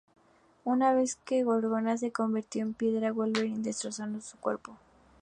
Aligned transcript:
Una 0.63 0.95
vez 0.95 1.15
que 1.17 1.37
la 1.41 1.43
Gorgona 1.45 1.95
se 1.95 2.11
convirtió 2.11 2.63
en 2.63 2.73
piedra, 2.73 3.11
Wolverine 3.11 3.61
destrozó 3.61 4.03
su 4.19 4.37
cuerpo. 4.39 4.75